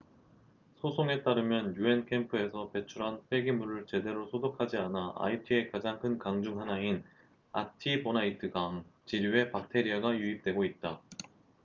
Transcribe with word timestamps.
소송에 0.79 1.21
따르면 1.21 1.75
un 1.77 2.05
캠프에서 2.07 2.71
배출한 2.71 3.21
폐기물을 3.29 3.85
제대로 3.85 4.25
소독하지 4.29 4.77
않아 4.77 5.13
아이티의 5.15 5.69
가장 5.69 5.99
큰 5.99 6.17
강 6.17 6.41
중 6.41 6.59
하나인 6.59 7.03
아티보나이트강artibonite 7.51 8.49
river 8.49 8.83
지류에 9.05 9.51
박테리아가 9.51 10.15
유입되고 10.17 10.65
있다 10.65 11.01